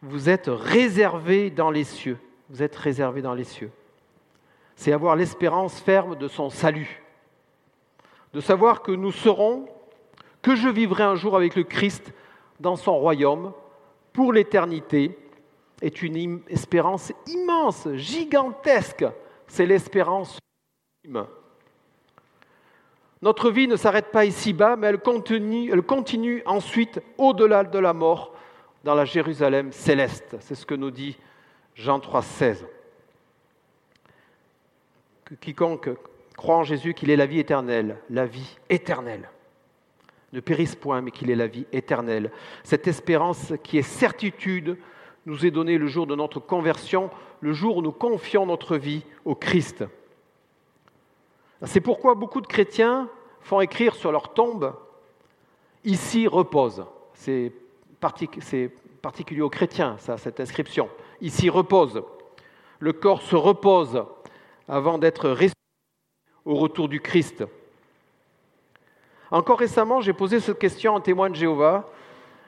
[0.01, 2.19] vous êtes réservés dans les cieux.
[2.51, 3.71] Vous êtes réservés dans les cieux.
[4.77, 7.03] C'est avoir l'espérance ferme de son salut.
[8.33, 9.69] De savoir que nous serons,
[10.41, 12.13] que je vivrai un jour avec le Christ
[12.61, 13.53] dans son royaume
[14.13, 15.19] pour l'éternité
[15.83, 19.05] est une espérance immense, gigantesque.
[19.47, 20.39] C'est l'espérance
[21.05, 21.27] ultime.
[23.21, 28.35] Notre vie ne s'arrête pas ici-bas, mais elle continue, ensuite au-delà de la mort
[28.85, 30.37] dans la Jérusalem céleste.
[30.41, 31.19] C'est ce que nous dit
[31.75, 32.65] Jean 3,16.
[35.41, 35.91] Quiconque
[36.37, 39.29] croit en Jésus qu'il est la vie éternelle, la vie éternelle,
[40.33, 42.31] ne périsse point, mais qu'il est la vie éternelle.
[42.65, 44.77] Cette espérance qui est certitude
[45.27, 49.05] nous est donné le jour de notre conversion, le jour où nous confions notre vie
[49.25, 49.85] au Christ.
[51.65, 53.09] C'est pourquoi beaucoup de chrétiens
[53.41, 54.75] font écrire sur leur tombe
[55.85, 56.85] Ici repose.
[57.15, 57.53] C'est
[58.01, 60.89] particulier aux chrétiens, ça, cette inscription.
[61.21, 62.03] Ici repose.
[62.79, 64.05] Le corps se repose
[64.69, 65.53] avant d'être ressuscité
[66.45, 67.45] au retour du Christ.
[69.31, 71.89] Encore récemment, j'ai posé cette question un témoin de Jéhovah.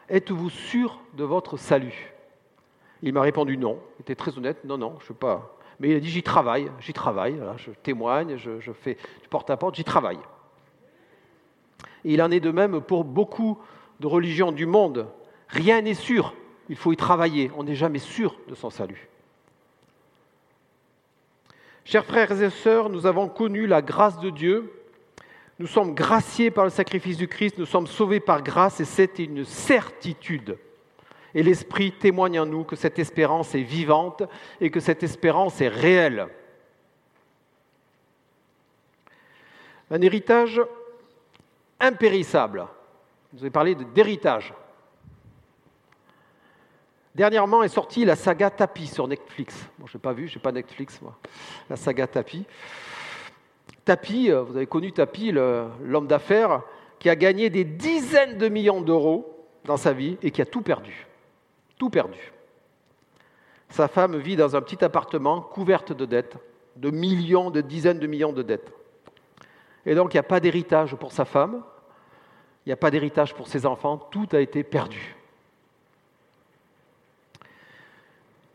[0.08, 2.13] Êtes-vous sûr de votre salut?
[3.04, 3.78] Il m'a répondu non.
[3.98, 4.64] Il était très honnête.
[4.64, 5.56] Non, non, je ne sais pas.
[5.78, 9.74] Mais il a dit j'y travaille, j'y travaille, je témoigne, je, je fais du porte-à-porte,
[9.74, 10.18] j'y travaille.
[12.04, 13.58] Et il en est de même pour beaucoup
[14.00, 15.08] de religions du monde.
[15.48, 16.32] Rien n'est sûr,
[16.68, 19.08] il faut y travailler, on n'est jamais sûr de son salut.
[21.84, 24.72] Chers frères et sœurs, nous avons connu la grâce de Dieu,
[25.58, 29.18] nous sommes graciés par le sacrifice du Christ, nous sommes sauvés par grâce et c'est
[29.18, 30.56] une certitude.
[31.34, 34.22] Et l'Esprit témoigne en nous que cette espérance est vivante
[34.60, 36.28] et que cette espérance est réelle.
[39.90, 40.60] Un héritage
[41.80, 42.66] impérissable.
[43.32, 44.54] Vous avez parlé d'héritage.
[47.14, 49.68] Dernièrement est sortie la saga Tapi sur Netflix.
[49.78, 51.16] Bon, je n'ai pas vu, je n'ai pas Netflix, moi.
[51.70, 52.44] La saga Tapi.
[53.84, 56.62] Tapi, euh, vous avez connu Tapi, l'homme d'affaires,
[56.98, 60.62] qui a gagné des dizaines de millions d'euros dans sa vie et qui a tout
[60.62, 61.06] perdu.
[61.78, 62.32] Tout perdu.
[63.68, 66.36] Sa femme vit dans un petit appartement couverte de dettes,
[66.76, 68.72] de millions, de dizaines de millions de dettes.
[69.86, 71.62] Et donc, il n'y a pas d'héritage pour sa femme,
[72.64, 75.16] il n'y a pas d'héritage pour ses enfants, tout a été perdu.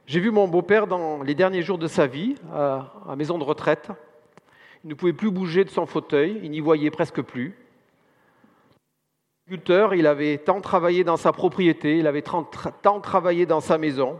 [0.07, 3.43] J'ai vu mon beau-père dans les derniers jours de sa vie, à, la maison de
[3.43, 3.89] retraite.
[4.83, 7.58] Il ne pouvait plus bouger de son fauteuil, il n'y voyait presque plus.
[9.51, 14.19] Il avait tant travaillé dans sa propriété, il avait tant travaillé dans sa maison,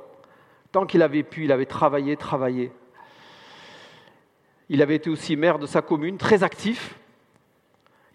[0.72, 2.72] tant qu'il avait pu, il avait travaillé, travaillé.
[4.70, 6.96] Il avait été aussi maire de sa commune, très actif.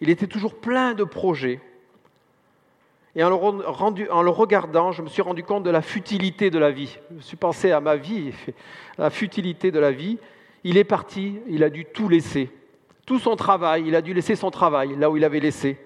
[0.01, 1.61] Il était toujours plein de projets.
[3.15, 6.97] Et en le, regardant, je me suis rendu compte de la futilité de la vie.
[7.11, 8.33] Je me suis pensé à ma vie,
[8.97, 10.17] la futilité de la vie.
[10.65, 12.49] Il est parti, il a dû tout laisser.
[13.05, 15.77] Tout son travail, il a dû laisser son travail là où il avait laissé.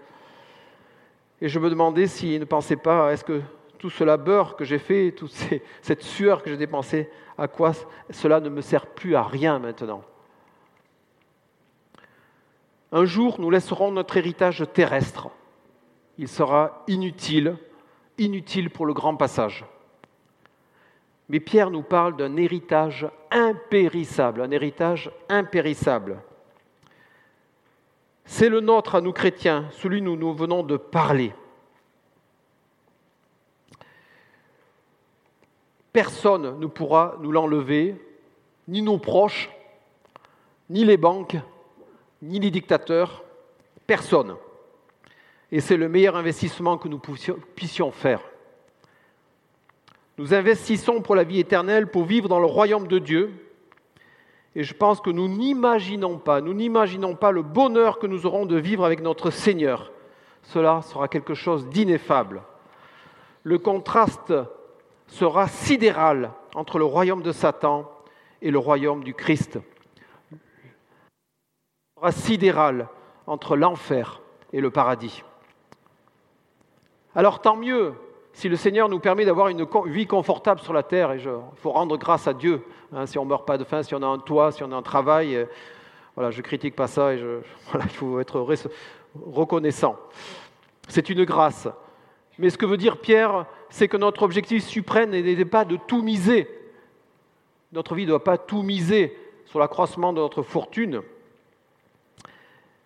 [1.41, 3.41] Et je me demandais s'il ne pensait pas, est-ce que
[3.77, 5.33] tout ce labeur que j'ai fait, toute
[5.81, 7.71] cette sueur que j'ai dépensée, à quoi
[8.09, 10.03] cela ne me sert plus à rien maintenant
[12.91, 15.29] un jour, nous laisserons notre héritage terrestre.
[16.17, 17.55] Il sera inutile,
[18.17, 19.63] inutile pour le grand passage.
[21.29, 26.17] Mais Pierre nous parle d'un héritage impérissable, un héritage impérissable.
[28.31, 31.33] C'est le nôtre à nous chrétiens, celui dont nous venons de parler.
[35.91, 37.95] Personne ne pourra nous l'enlever,
[38.67, 39.49] ni nos proches,
[40.69, 41.37] ni les banques,
[42.21, 43.23] ni les dictateurs,
[43.87, 44.35] personne.
[45.51, 48.21] Et c'est le meilleur investissement que nous puissions faire.
[50.19, 53.48] Nous investissons pour la vie éternelle, pour vivre dans le royaume de Dieu.
[54.55, 58.45] Et je pense que nous n'imaginons pas, nous n'imaginons pas le bonheur que nous aurons
[58.45, 59.91] de vivre avec notre Seigneur.
[60.41, 62.41] Cela sera quelque chose d'ineffable.
[63.43, 64.33] Le contraste
[65.07, 67.89] sera sidéral entre le royaume de Satan
[68.41, 69.59] et le royaume du Christ
[72.11, 72.87] sidéral
[73.27, 74.21] entre l'enfer
[74.53, 75.23] et le paradis.
[77.15, 77.93] Alors tant mieux
[78.33, 81.71] si le Seigneur nous permet d'avoir une vie confortable sur la terre, et il faut
[81.71, 82.63] rendre grâce à Dieu,
[82.93, 84.71] hein, si on ne meurt pas de faim, si on a un toit, si on
[84.71, 85.45] a un travail, euh,
[86.15, 87.19] voilà, je ne critique pas ça, et
[87.73, 88.45] il faut être
[89.25, 89.97] reconnaissant.
[90.87, 91.67] C'est une grâce.
[92.37, 96.01] Mais ce que veut dire Pierre, c'est que notre objectif suprême n'est pas de tout
[96.01, 96.47] miser.
[97.71, 99.15] Notre vie ne doit pas tout miser
[99.45, 101.01] sur l'accroissement de notre fortune,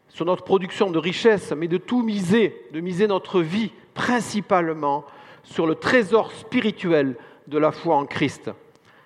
[0.10, 5.06] sur notre production de richesses, mais de tout miser, de miser notre vie principalement
[5.43, 7.15] sur le trésor spirituel
[7.47, 8.51] de la foi en Christ.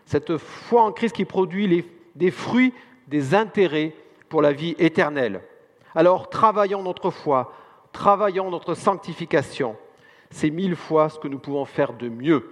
[0.06, 2.74] Cette foi en Christ qui produit des fruits,
[3.08, 3.94] des intérêts
[4.30, 5.42] pour la vie éternelle.
[5.96, 7.54] Alors travaillons notre foi,
[7.92, 9.76] travaillons notre sanctification.
[10.30, 12.50] C'est mille fois ce que nous pouvons faire de mieux.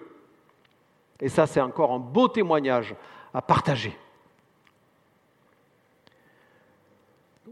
[1.21, 2.95] Et ça, c'est encore un beau témoignage
[3.33, 3.97] à partager.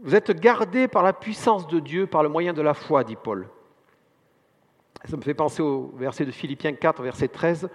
[0.02, 3.16] Vous êtes gardés par la puissance de Dieu par le moyen de la foi, dit
[3.16, 3.48] Paul.
[5.06, 7.68] Ça me fait penser au verset de Philippiens 4, verset 13.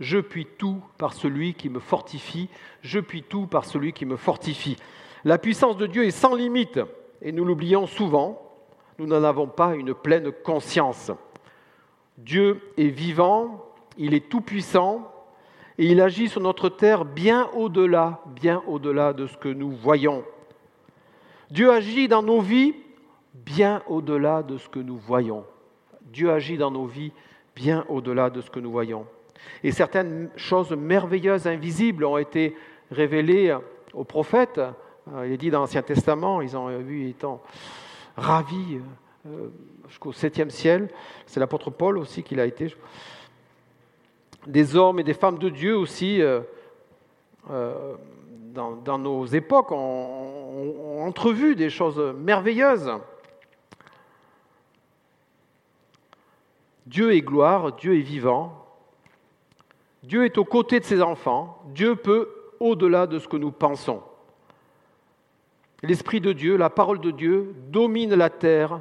[0.00, 2.48] Je puis tout par celui qui me fortifie.
[2.80, 4.76] Je puis tout par celui qui me fortifie.
[5.24, 6.80] La puissance de Dieu est sans limite
[7.20, 8.42] et nous l'oublions souvent.
[8.98, 11.12] Nous n'en avons pas une pleine conscience.
[12.18, 13.64] Dieu est vivant,
[13.96, 15.08] il est tout-puissant
[15.78, 20.24] Et il agit sur notre terre bien au-delà, bien au-delà de ce que nous voyons.
[21.50, 22.74] Dieu agit dans nos vies
[23.34, 25.44] bien au-delà de ce que nous voyons.
[26.12, 27.12] Dieu agit dans nos vies
[27.56, 29.06] bien au-delà de ce que nous voyons.
[29.64, 32.54] Et certaines choses merveilleuses, invisibles, ont été
[32.90, 33.56] révélées
[33.94, 34.60] aux prophètes.
[35.12, 37.42] Euh, il est dit dans l'Ancien Testament, ils ont vu étant
[38.16, 38.80] ravis
[39.26, 39.48] euh,
[39.88, 40.90] jusqu'au septième ciel.
[41.26, 42.74] C'est l'apôtre Paul aussi qui l'a été.
[44.46, 46.40] Des hommes et des femmes de Dieu aussi, euh,
[47.48, 52.92] dans, nos époques, ont entrevu des choses merveilleuses.
[56.86, 58.66] Dieu est gloire, Dieu est vivant,
[60.02, 62.28] Dieu est aux côtés de ses enfants, Dieu peut
[62.60, 64.02] au-delà de ce que nous pensons.
[65.82, 68.80] L'Esprit de Dieu, la parole de Dieu domine la terre,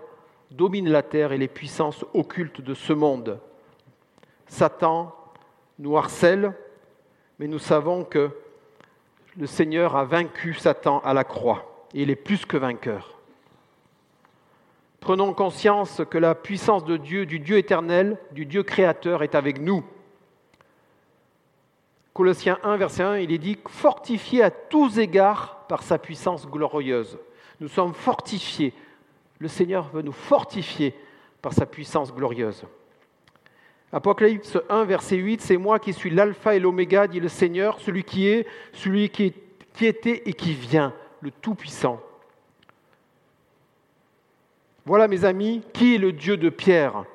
[0.51, 3.39] domine la terre et les puissances occultes de ce monde.
[4.47, 5.15] Satan
[5.79, 6.53] nous harcèle,
[7.39, 8.29] mais nous savons que
[9.37, 13.20] le Seigneur a vaincu Satan à la croix et il est plus que vainqueur.
[15.01, 19.59] Prenons conscience que la puissance de Dieu, du Dieu éternel, du Dieu créateur est avec
[19.59, 19.83] nous.
[22.13, 27.17] Colossiens 1, verset 1, il est dit fortifié à tous égards par sa puissance glorieuse.
[27.59, 28.73] Nous sommes fortifiés.
[29.39, 30.93] Le Seigneur veut nous fortifier
[31.41, 32.63] par sa puissance glorieuse.
[33.91, 38.03] Apocalypse 1, verset 8, c'est moi qui suis l'alpha et l'oméga, dit le Seigneur, celui
[38.03, 39.33] qui est, celui qui,
[39.73, 41.99] qui était et qui vient, le Tout-Puissant.
[44.85, 47.05] Voilà mes amis, qui est le Dieu de Pierre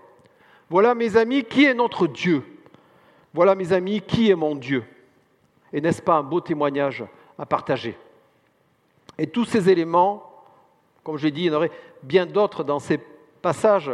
[0.71, 2.43] Voilà mes amis, qui est notre Dieu
[3.35, 4.85] Voilà mes amis, qui est mon Dieu
[5.73, 7.05] Et n'est-ce pas un beau témoignage
[7.39, 7.97] à partager?
[9.19, 10.31] Et tous ces éléments,
[11.03, 13.01] comme j'ai dit, il y en aurait bien d'autres dans ces
[13.43, 13.91] passages,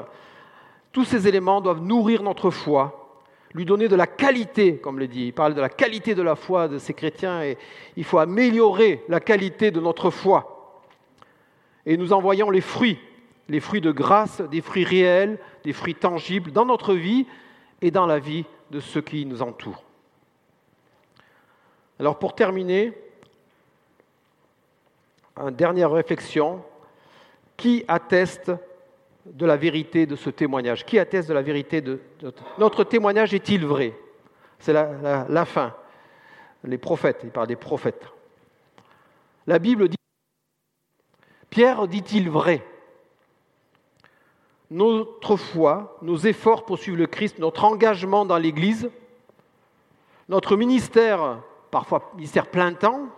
[0.93, 3.19] tous ces éléments doivent nourrir notre foi,
[3.55, 5.27] lui donner de la qualité, comme le dit.
[5.29, 7.57] Il parle de la qualité de la foi de ces chrétiens et
[7.97, 10.85] il faut améliorer la qualité de notre foi.
[11.87, 12.99] Et nous en voyons les fruits
[13.49, 17.27] les fruits de grâce, des fruits réels, des fruits tangibles dans notre vie
[17.81, 19.85] et dans la vie de ceux qui nous entourent.
[21.99, 22.93] Alors pour terminer,
[25.37, 26.65] une dernière réflexion.
[27.57, 28.51] Qui atteste
[29.25, 30.85] de la vérité de ce témoignage?
[30.85, 32.01] Qui atteste de la vérité de,
[32.59, 33.95] notre témoignage est-il vrai?
[34.59, 35.75] C'est la, la fin.
[36.65, 38.05] Les prophètes, il parle des prophètes.
[39.47, 39.97] La Bible dit
[41.51, 42.65] Pierre dit-il vrai?
[44.73, 48.91] Notre foi, nos efforts pour suivre le Christ, notre engagement dans l'Église,
[50.31, 53.09] notre ministère, parfois ministère plein temps.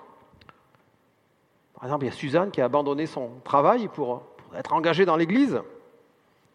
[1.75, 4.23] Par exemple, il y a Suzanne qui a abandonné son travail pour,
[4.57, 5.61] être engagée dans l'Église.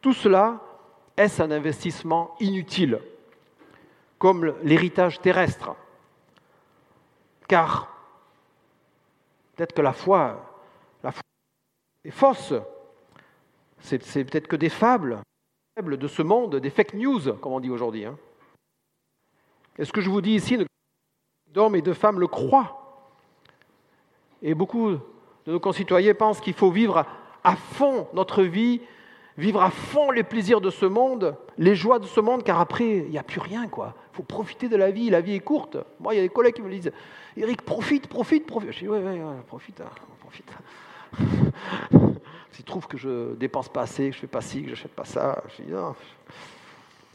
[0.02, 0.60] Tout cela,
[1.16, 3.02] est-ce un investissement inutile,
[4.18, 5.76] comme l'héritage terrestre?
[7.48, 7.90] Car
[9.56, 10.46] peut-être que la foi,
[11.04, 11.22] la foi
[12.04, 12.54] est fausse,
[13.82, 15.22] c'est peut-être que des fables
[15.82, 18.06] de ce monde, des fake news, comme on dit aujourd'hui.
[18.06, 18.18] Hein.
[19.78, 20.58] est ce que je vous dis ici,
[21.48, 22.76] d'hommes et de femmes le croient?
[24.42, 27.06] Et beaucoup de nos concitoyens pensent qu'il faut vivre
[27.44, 28.82] à fond notre vie,
[29.38, 32.98] vivre à fond les plaisirs de ce monde, les joies de ce monde, car après,
[32.98, 33.63] il n'y a plus rien.
[33.63, 33.70] Il
[34.13, 35.78] faut profiter de la vie, la vie est courte.
[36.00, 36.92] Moi, il y a des collègues qui me disent
[37.38, 38.72] Eric, profite, profite, profite.
[38.72, 39.89] Je dis Oui, oui, profite, hein,
[40.20, 40.52] profite.
[42.60, 44.91] S'ils trouvent que je dépense pas assez, que je fais pas ci, que je n'achète
[44.91, 45.41] pas ça.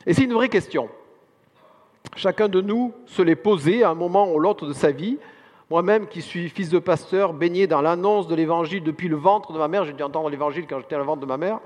[0.06, 0.88] Et c'est une vraie question.
[2.16, 5.18] Chacun de nous se l'est posé à un moment ou l'autre de sa vie.
[5.68, 9.58] Moi-même, qui suis fils de pasteur, baigné dans l'annonce de l'évangile depuis le ventre de
[9.58, 11.60] ma mère, j'ai dû entendre l'évangile quand j'étais à la ventre de ma mère,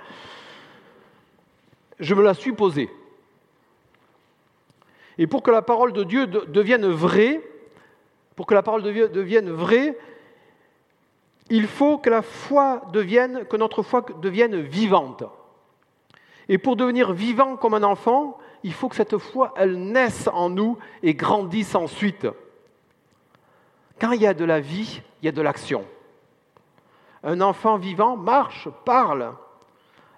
[2.00, 2.90] je me la suis posée.
[5.18, 7.40] Et pour que la parole de Dieu devienne vraie,
[8.34, 9.96] pour que la parole de Dieu devienne vraie,
[11.50, 15.24] il faut que la foi devienne, que notre foi devienne vivante.
[16.48, 20.50] Et pour devenir vivant comme un enfant, il faut que cette foi, elle naisse en
[20.50, 22.26] nous et grandisse ensuite.
[24.01, 25.84] Quand il y a de la vie, il y a de l'action.
[27.22, 29.34] Un enfant vivant marche, parle.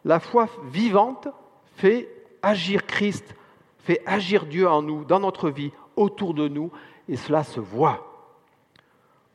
[0.05, 1.29] La foi vivante
[1.77, 2.09] fait
[2.43, 3.35] agir Christ,
[3.81, 6.71] fait agir Dieu en nous, dans notre vie, autour de nous,
[7.09, 8.07] et cela se voit.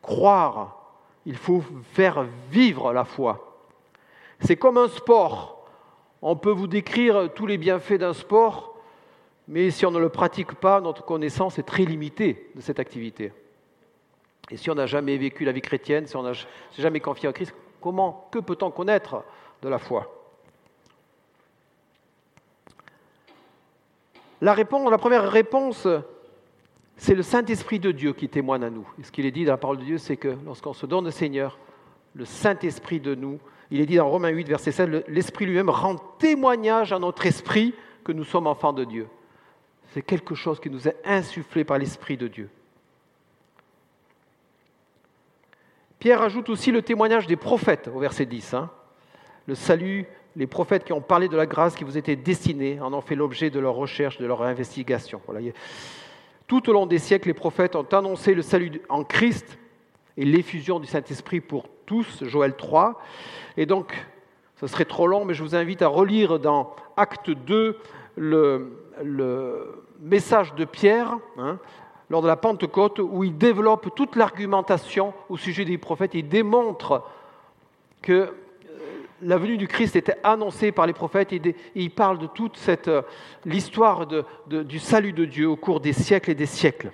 [0.01, 0.84] Croire
[1.25, 1.63] il faut
[1.93, 3.57] faire vivre la foi.
[4.39, 5.67] C'est comme un sport.
[6.21, 8.75] On peut vous décrire tous les bienfaits d'un sport,
[9.47, 13.31] mais si on ne le pratique pas, notre connaissance est très limitée de cette activité.
[14.49, 16.33] Et si on n'a jamais vécu la vie chrétienne, si on n'a
[16.77, 19.23] jamais confié en Christ, comment, que peut-on connaître
[19.61, 20.11] de la foi?
[24.41, 25.87] La la première réponse
[26.97, 28.87] c'est le Saint-Esprit de Dieu qui témoigne à nous.
[28.99, 31.07] Et ce qu'il est dit dans la parole de Dieu, c'est que lorsqu'on se donne
[31.07, 31.59] au Seigneur,
[32.13, 33.39] le Saint-Esprit de nous,
[33.71, 37.73] il est dit dans Romains 8, verset 16, l'Esprit lui-même rend témoignage à notre esprit
[38.03, 39.07] que nous sommes enfants de Dieu.
[39.93, 42.49] C'est quelque chose qui nous est insufflé par l'Esprit de Dieu.
[45.99, 48.53] Pierre ajoute aussi le témoignage des prophètes au verset 10.
[48.53, 48.69] Hein.
[49.47, 52.93] Le salut, les prophètes qui ont parlé de la grâce qui vous était destinée en
[52.93, 55.21] ont fait l'objet de leur recherche, de leur investigation.
[56.47, 59.57] Tout au long des siècles, les prophètes ont annoncé le salut en Christ
[60.15, 63.01] et l'effusion du Saint-Esprit pour tous, Joël 3.
[63.57, 64.05] Et donc,
[64.57, 67.79] ce serait trop long, mais je vous invite à relire dans Acte 2
[68.17, 68.71] le,
[70.01, 71.57] message de Pierre, hein,
[72.11, 76.13] lors de la Pentecôte, où il développe toute l'argumentation au sujet des prophètes.
[76.13, 77.03] Il démontre
[78.03, 78.31] que
[79.21, 82.87] la venue du Christ était annoncée par les prophètes et il parle de toute cette
[82.87, 83.01] euh,
[83.45, 84.07] l'histoire
[84.47, 86.91] du salut de Dieu au cours des siècles et des siècles.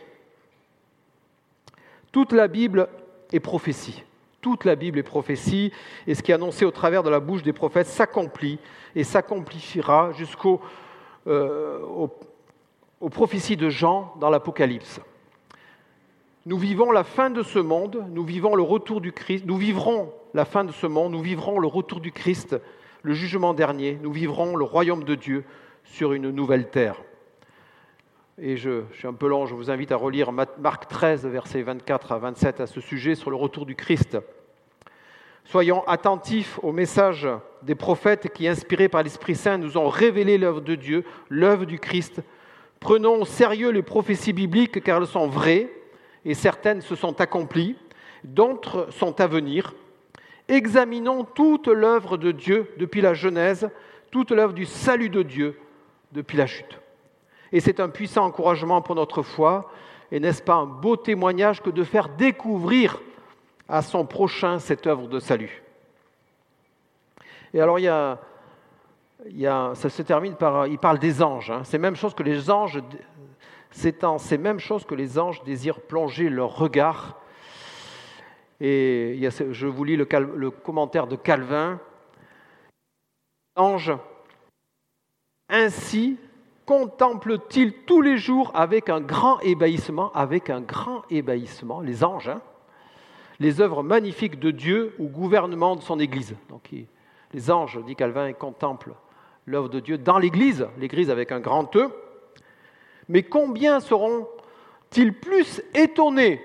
[2.12, 2.88] Toute la Bible
[3.32, 4.04] est prophétie.
[4.42, 5.72] Toute la Bible est prophétie
[6.08, 8.60] et ce qui est annoncé au travers de la bouche des prophètes s'accomplit
[8.96, 10.62] et s'accomplira jusqu'au
[11.28, 12.08] euh,
[13.12, 15.00] prophéties de Jean dans l'Apocalypse.
[16.46, 20.12] Nous vivons la fin de ce monde, nous vivons le retour du Christ, nous vivrons
[20.34, 22.56] la fin de ce monde, nous vivrons le retour du Christ,
[23.04, 25.44] le jugement dernier, nous vivrons le royaume de Dieu
[25.84, 27.02] sur une nouvelle terre.
[28.38, 32.12] Et je, suis un peu long, je vous invite à relire Marc 13, versets 24
[32.12, 34.18] à 27 à ce sujet sur le retour du Christ.
[35.44, 37.28] Soyons attentifs au message
[37.64, 41.80] des prophètes qui, inspirés par l'Esprit Saint, nous ont révélé l'œuvre de Dieu, l'œuvre du
[41.80, 42.22] Christ,
[42.82, 45.72] Prenons au sérieux les prophéties bibliques car elles sont vraies
[46.26, 47.76] et certaines se sont accomplies,
[48.24, 49.76] d'autres sont à venir.
[50.48, 53.70] Examinons toute l'œuvre de Dieu depuis la Genèse,
[54.12, 55.60] toute l'œuvre du salut de Dieu
[56.12, 56.80] depuis la chute.
[57.52, 59.72] Et c'est un puissant encouragement pour notre foi,
[60.12, 63.02] et n'est-ce pas un beau témoignage que de faire découvrir
[63.70, 65.64] à son prochain cette œuvre de salut.
[67.54, 67.92] Et alors il
[69.76, 71.52] ça se termine par, il parle des anges.
[71.52, 71.62] Hein.
[71.64, 72.82] C'est même chose que les anges,
[73.70, 77.21] c'est en ces mêmes choses que les anges désirent plonger leur regard.
[78.64, 80.06] Et je vous lis le,
[80.52, 81.80] commentaire de Calvin.
[83.56, 83.92] Ange,
[85.50, 86.18] ainsi
[86.68, 92.42] contemple-t-il tous les jours avec un grand ébahissement, avec un grand ébahissement, les anges, hein,
[93.40, 96.36] les œuvres magnifiques de Dieu ou gouvernement de son Église.
[96.50, 96.70] Donc,
[97.34, 98.94] les anges, dit Calvin, contemplent
[99.48, 101.90] l'œuvre de Dieu dans l'Église, l'Église avec un grand E.
[103.10, 106.42] Mais combien seront-ils plus étonnés,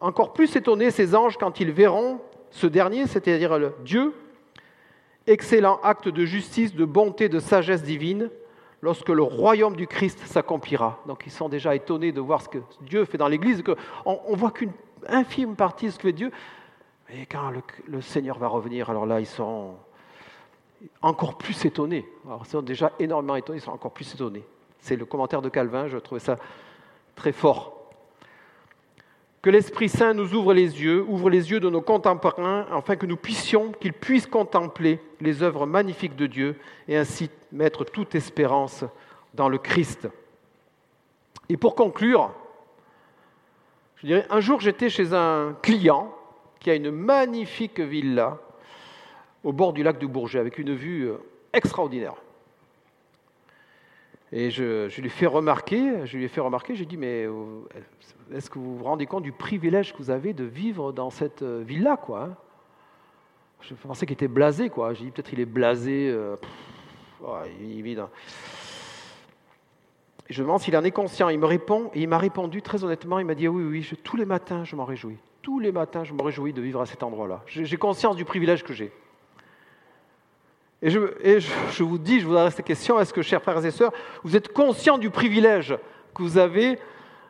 [0.00, 2.20] encore plus étonnés ces anges quand ils verront
[2.50, 4.14] ce dernier, c'est-à-dire Dieu,
[5.26, 8.30] excellent acte de justice, de bonté, de sagesse divine,
[8.82, 11.00] lorsque le royaume du Christ s'accomplira.
[11.06, 14.36] Donc ils sont déjà étonnés de voir ce que Dieu fait dans l'Église, qu'on ne
[14.36, 14.72] voit qu'une
[15.08, 16.30] infime partie de ce que fait Dieu.
[17.08, 19.76] Mais quand le, le Seigneur va revenir, alors là, ils seront
[21.02, 22.06] encore plus étonnés.
[22.26, 24.44] Alors, ils sont déjà énormément étonnés, ils sont encore plus étonnés.
[24.78, 26.36] C'est le commentaire de Calvin, je trouvais ça
[27.14, 27.75] très fort.
[29.46, 33.06] Que l'Esprit Saint nous ouvre les yeux, ouvre les yeux de nos contemporains, afin que
[33.06, 36.56] nous puissions, qu'ils puissent contempler les œuvres magnifiques de Dieu
[36.88, 38.84] et ainsi mettre toute espérance
[39.34, 40.08] dans le Christ.
[41.48, 42.32] Et pour conclure,
[43.98, 46.12] je dirais, un jour j'étais chez un client
[46.58, 48.40] qui a une magnifique villa
[49.44, 51.18] au bord du lac du Bourget, avec une vue euh,
[51.52, 52.16] extraordinaire.
[54.32, 57.62] Et je, lui ai fait remarquer, je lui ai fait remarquer, j'ai dit, mais euh,
[58.34, 61.42] est-ce que vous vous rendez compte du privilège que vous avez de vivre dans cette
[61.42, 62.36] euh, villa, quoi hein?
[63.60, 64.94] Je pensais qu'il était blasé, quoi.
[64.94, 66.14] J'ai dit, peut-être il est blasé,
[67.60, 67.96] il vit
[70.28, 71.30] Je me demande s'il en est conscient.
[71.30, 74.26] Il me répond, il m'a répondu très honnêtement, il m'a dit, oui, oui, tous les
[74.26, 75.16] matins, je m'en réjouis.
[75.42, 77.42] Tous les matins, je me réjouis de vivre à cet endroit-là.
[77.46, 78.92] J'ai conscience du privilège que j'ai.
[80.86, 83.90] Et, je, vous dis, je vous adresse cette question, est-ce que, chers frères et sœurs,
[84.22, 85.76] vous êtes conscients du privilège
[86.14, 86.78] que vous avez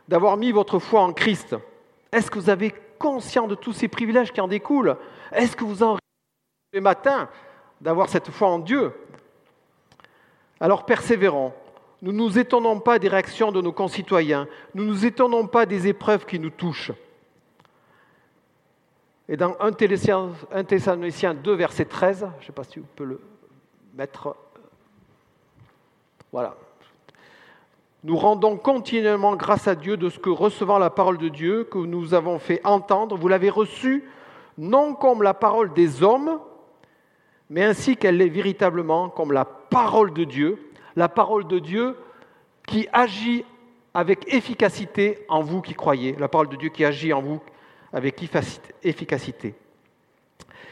[0.08, 1.56] d'avoir mis votre foi en Christ?
[2.12, 4.98] Est-ce que vous avez conscience de tous ces privilèges qui en découlent?
[5.32, 5.96] Est-ce que vous en
[6.74, 7.30] les matins
[7.80, 8.92] d'avoir cette foi en Dieu?
[10.60, 11.54] Alors persévérons.
[12.02, 14.46] Nous ne nous étonnons pas des réactions de nos concitoyens.
[14.74, 16.92] Nous ne nous étonnons pas des épreuves qui nous touchent.
[19.30, 23.20] Et dans 1 Thessaloniciens 2, verset 13, je ne sais pas si vous pouvez le
[23.98, 24.32] euh,
[26.32, 26.54] voilà.
[28.04, 31.78] Nous rendons continuellement grâce à Dieu de ce que, recevant la parole de Dieu, que
[31.78, 34.04] nous avons fait entendre, vous l'avez reçue,
[34.58, 36.38] non comme la parole des hommes,
[37.50, 41.96] mais ainsi qu'elle l'est véritablement comme la parole de Dieu, la parole de Dieu
[42.66, 43.44] qui agit
[43.94, 47.40] avec efficacité en vous qui croyez, la parole de Dieu qui agit en vous
[47.92, 48.22] avec
[48.82, 49.54] efficacité.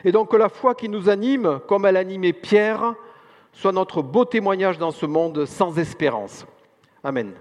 [0.04, 2.94] Et donc la foi qui nous anime, comme elle animait Pierre,
[3.54, 6.44] soit notre beau témoignage dans ce monde sans espérance.
[7.02, 7.32] Amen.